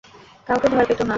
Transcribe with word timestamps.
কাউকে 0.47 0.67
ভয় 0.73 0.85
পেত 0.89 0.99
না। 0.99 1.09